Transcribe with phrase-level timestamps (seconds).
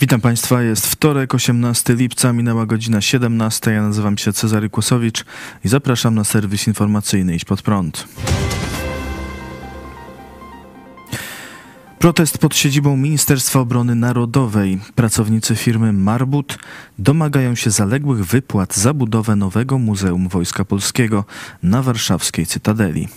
[0.00, 3.70] Witam Państwa, jest wtorek, 18 lipca, minęła godzina 17.
[3.70, 5.24] Ja nazywam się Cezary Kłosowicz
[5.64, 8.08] i zapraszam na serwis informacyjny Idź Pod Prąd.
[11.98, 14.78] Protest pod siedzibą Ministerstwa Obrony Narodowej.
[14.94, 16.58] Pracownicy firmy Marbut
[16.98, 21.24] domagają się zaległych wypłat za budowę nowego Muzeum Wojska Polskiego
[21.62, 23.08] na warszawskiej Cytadeli.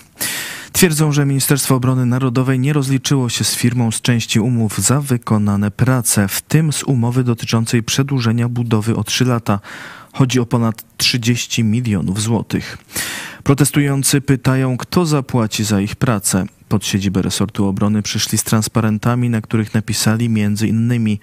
[0.73, 5.71] Twierdzą, że Ministerstwo Obrony Narodowej nie rozliczyło się z firmą z części umów za wykonane
[5.71, 9.59] prace, w tym z umowy dotyczącej przedłużenia budowy o 3 lata.
[10.13, 12.77] Chodzi o ponad 30 milionów złotych.
[13.43, 16.45] Protestujący pytają, kto zapłaci za ich pracę.
[16.69, 21.19] Pod siedzibę resortu obrony przyszli z transparentami, na których napisali między innymi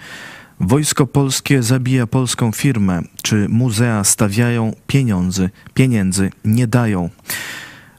[0.61, 7.11] Wojsko Polskie zabija polską firmę, czy muzea stawiają pieniądze, pieniędzy nie dają.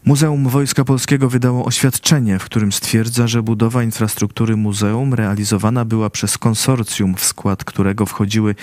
[0.09, 6.37] Muzeum Wojska Polskiego wydało oświadczenie, w którym stwierdza, że budowa infrastruktury muzeum realizowana była przez
[6.37, 8.55] konsorcjum, w skład którego wchodziły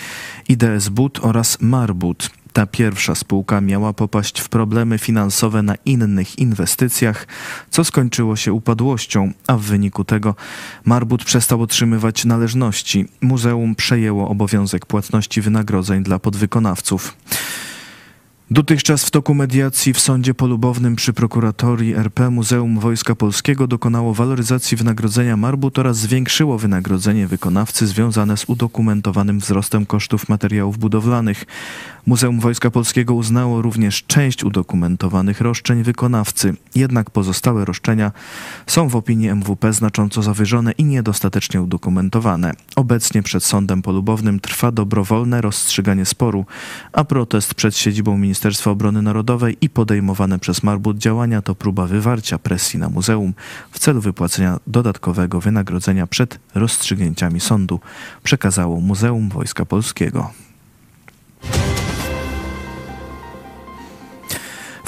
[0.48, 2.30] IDS But oraz Marbut.
[2.52, 7.26] Ta pierwsza spółka miała popaść w problemy finansowe na innych inwestycjach,
[7.70, 10.34] co skończyło się upadłością, a w wyniku tego
[10.84, 13.08] Marbut przestał otrzymywać należności.
[13.20, 17.16] Muzeum przejęło obowiązek płatności wynagrodzeń dla podwykonawców.
[18.50, 24.76] Dotychczas w toku mediacji w sądzie polubownym przy prokuratorii RP Muzeum Wojska Polskiego dokonało waloryzacji
[24.76, 31.44] wynagrodzenia Marbut oraz zwiększyło wynagrodzenie wykonawcy związane z udokumentowanym wzrostem kosztów materiałów budowlanych.
[32.06, 38.12] Muzeum Wojska Polskiego uznało również część udokumentowanych roszczeń wykonawcy, jednak pozostałe roszczenia
[38.66, 42.52] są w opinii MWP znacząco zawyżone i niedostatecznie udokumentowane.
[42.76, 46.46] Obecnie przed sądem polubownym trwa dobrowolne rozstrzyganie sporu,
[46.92, 48.35] a protest przed siedzibą Ministerstwa
[48.70, 53.34] Obrony Narodowej i podejmowane przez Marbut działania to próba wywarcia presji na muzeum
[53.70, 57.80] w celu wypłacenia dodatkowego wynagrodzenia przed rozstrzygnięciami sądu,
[58.22, 60.45] przekazało Muzeum Wojska Polskiego.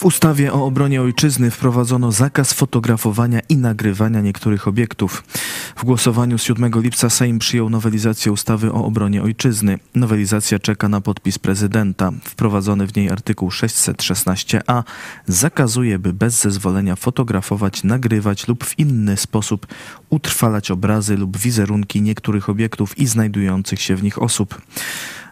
[0.08, 5.24] Ustawie o obronie ojczyzny wprowadzono zakaz fotografowania i nagrywania niektórych obiektów.
[5.76, 9.78] W głosowaniu z 7 lipca Sejm przyjął nowelizację ustawy o obronie ojczyzny.
[9.94, 12.12] Nowelizacja czeka na podpis prezydenta.
[12.24, 14.82] Wprowadzony w niej artykuł 616a
[15.26, 19.66] zakazuje, by bez zezwolenia fotografować, nagrywać lub w inny sposób
[20.10, 24.60] utrwalać obrazy lub wizerunki niektórych obiektów i znajdujących się w nich osób.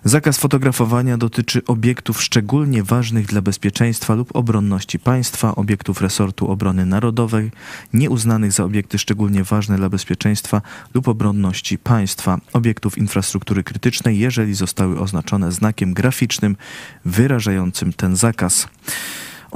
[0.06, 7.50] Zakaz fotografowania dotyczy obiektów szczególnie ważnych dla bezpieczeństwa lub obronności państwa, obiektów resortu obrony narodowej,
[7.92, 10.62] nieuznanych za obiekty szczególnie ważne dla bezpieczeństwa
[10.94, 16.56] lub obronności państwa, obiektów infrastruktury krytycznej, jeżeli zostały oznaczone znakiem graficznym
[17.04, 18.68] wyrażającym ten zakaz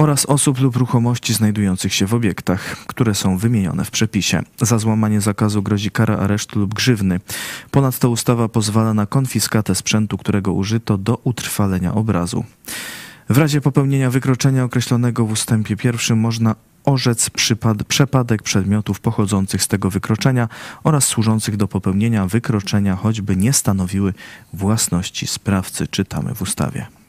[0.01, 4.43] oraz osób lub ruchomości znajdujących się w obiektach, które są wymienione w przepisie.
[4.61, 7.21] Za złamanie zakazu grozi kara aresztu lub grzywny.
[7.71, 12.45] Ponadto ustawa pozwala na konfiskatę sprzętu, którego użyto do utrwalenia obrazu.
[13.29, 19.69] W razie popełnienia wykroczenia określonego w ustępie pierwszym można orzec przypad, przepadek przedmiotów pochodzących z
[19.69, 20.49] tego wykroczenia
[20.85, 24.15] oraz służących do popełnienia wykroczenia, choćby nie stanowiły
[24.53, 27.00] własności sprawcy, czytamy w ustawie.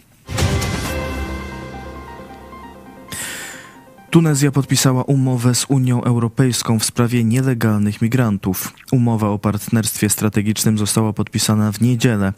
[4.12, 8.74] Tunezja podpisała umowę z Unią Europejską w sprawie nielegalnych migrantów.
[8.92, 12.34] Umowa o partnerstwie strategicznym została podpisana w niedzielę.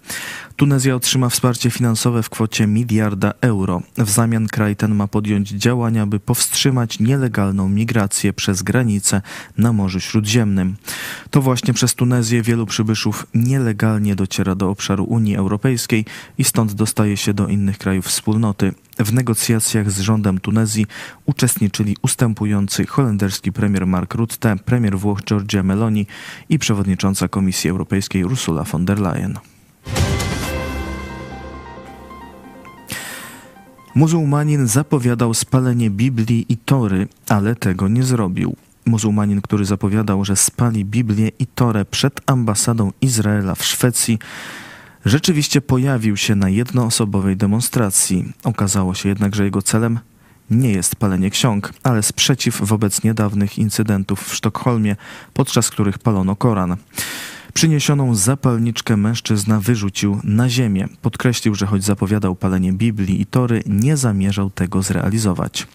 [0.55, 3.81] Tunezja otrzyma wsparcie finansowe w kwocie miliarda euro.
[3.97, 9.21] W zamian kraj ten ma podjąć działania, by powstrzymać nielegalną migrację przez granice
[9.57, 10.75] na Morzu Śródziemnym.
[11.31, 16.05] To właśnie przez Tunezję wielu przybyszów nielegalnie dociera do obszaru Unii Europejskiej
[16.37, 18.73] i stąd dostaje się do innych krajów wspólnoty.
[18.99, 20.85] W negocjacjach z rządem Tunezji
[21.63, 26.07] uczestniczyli ustępujący holenderski premier Mark Rutte, premier Włoch Giorgia Meloni
[26.49, 29.39] i przewodnicząca Komisji Europejskiej Ursula von der Leyen.
[33.95, 38.55] Muzułmanin zapowiadał spalenie Biblii i Tory, ale tego nie zrobił.
[38.85, 44.19] Muzułmanin, który zapowiadał, że spali Biblię i Torę przed ambasadą Izraela w Szwecji,
[45.05, 48.33] rzeczywiście pojawił się na jednoosobowej demonstracji.
[48.43, 49.99] Okazało się jednak, że jego celem
[50.51, 54.95] nie jest palenie ksiąg, ale sprzeciw wobec niedawnych incydentów w Sztokholmie,
[55.33, 56.77] podczas których palono Koran.
[57.53, 60.87] Przyniesioną zapalniczkę mężczyzna wyrzucił na ziemię.
[61.01, 65.67] Podkreślił, że choć zapowiadał palenie Biblii i Tory, nie zamierzał tego zrealizować.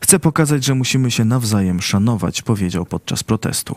[0.00, 3.74] Chcę pokazać, że musimy się nawzajem szanować, powiedział podczas protestu.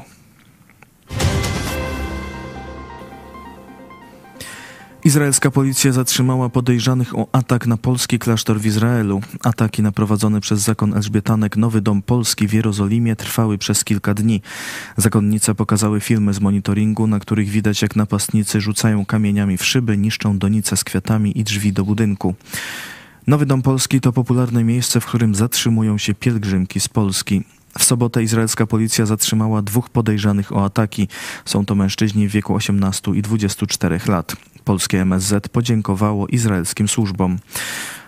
[5.03, 9.21] Izraelska policja zatrzymała podejrzanych o atak na polski klasztor w Izraelu.
[9.43, 14.41] Ataki naprowadzone przez zakon Elżbietanek Nowy Dom Polski w Jerozolimie trwały przez kilka dni.
[14.97, 20.37] Zakonnice pokazały filmy z monitoringu, na których widać jak napastnicy rzucają kamieniami w szyby, niszczą
[20.37, 22.35] donice z kwiatami i drzwi do budynku.
[23.27, 27.43] Nowy Dom Polski to popularne miejsce, w którym zatrzymują się pielgrzymki z Polski.
[27.79, 31.07] W sobotę izraelska policja zatrzymała dwóch podejrzanych o ataki.
[31.45, 34.35] Są to mężczyźni w wieku 18 i 24 lat.
[34.65, 37.39] Polskie MSZ podziękowało izraelskim służbom.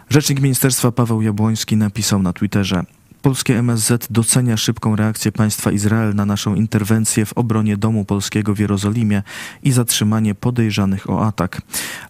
[0.10, 2.84] Rzecznik ministerstwa Paweł Jabłoński napisał na Twitterze:
[3.24, 8.60] Polskie MSZ docenia szybką reakcję państwa Izrael na naszą interwencję w obronie domu polskiego w
[8.60, 9.24] Jerozolimie
[9.64, 11.62] i zatrzymanie podejrzanych o atak.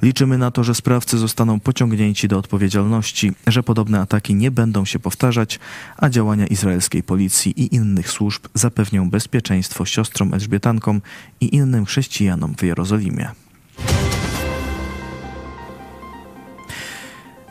[0.01, 4.99] Liczymy na to, że sprawcy zostaną pociągnięci do odpowiedzialności, że podobne ataki nie będą się
[4.99, 5.59] powtarzać,
[5.97, 11.01] a działania izraelskiej policji i innych służb zapewnią bezpieczeństwo siostrom Elżbietankom
[11.41, 13.42] i innym chrześcijanom w Jerozolimie.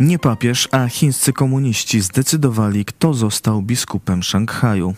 [0.02, 4.94] Nie papież, a chińscy komuniści zdecydowali, kto został biskupem Szanghaju.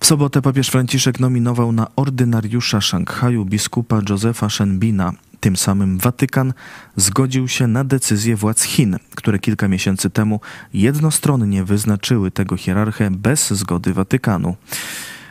[0.00, 5.12] W sobotę papież Franciszek nominował na ordynariusza Szanghaju biskupa Józefa Shenbina.
[5.40, 6.52] Tym samym Watykan
[6.96, 10.40] zgodził się na decyzję władz Chin, które kilka miesięcy temu
[10.74, 14.56] jednostronnie wyznaczyły tego hierarchę bez zgody Watykanu.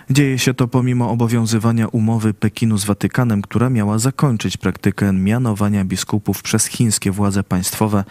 [0.09, 6.41] Dzieje się to pomimo obowiązywania umowy Pekinu z Watykanem, która miała zakończyć praktykę mianowania biskupów
[6.41, 8.03] przez chińskie władze państwowe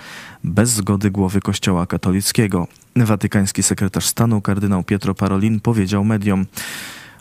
[0.45, 2.67] bez zgody głowy Kościoła katolickiego.
[2.97, 6.47] Watykański sekretarz stanu kardynał Pietro Parolin powiedział mediom: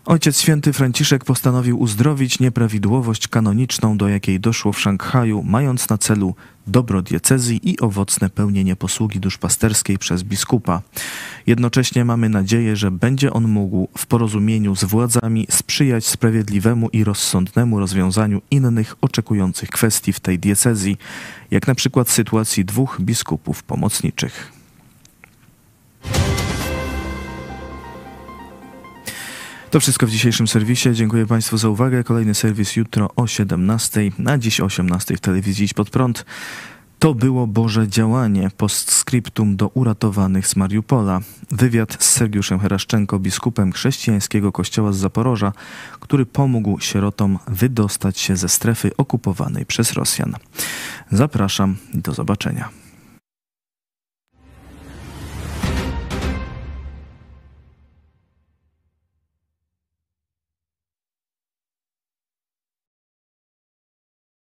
[0.06, 6.36] Ojciec Święty Franciszek postanowił uzdrowić nieprawidłowość kanoniczną, do jakiej doszło w Szanghaju, mając na celu
[6.70, 10.82] dobro diecezji i owocne pełnienie posługi duszpasterskiej przez biskupa.
[11.48, 17.80] Jednocześnie mamy nadzieję, że będzie on mógł w porozumieniu z władzami sprzyjać sprawiedliwemu i rozsądnemu
[17.80, 20.98] rozwiązaniu innych oczekujących kwestii w tej diecezji,
[21.52, 24.59] jak na przykład sytuacji dwóch biskupów pomocniczych.
[29.72, 30.90] To wszystko w dzisiejszym serwisie.
[30.94, 32.04] Dziękuję Państwu za uwagę.
[32.04, 36.26] Kolejny serwis jutro o 17, na dziś o 18 w telewizji Idź Pod Prąd.
[37.00, 41.20] To było Boże działanie, postscriptum do uratowanych z Mariupola.
[41.52, 45.54] Wywiad z Sergiuszem Heraszczenko, biskupem chrześcijańskiego kościoła z Zaporoża,
[46.00, 50.36] który pomógł sierotom wydostać się ze strefy okupowanej przez Rosjan.
[51.12, 52.89] Zapraszam, do zobaczenia.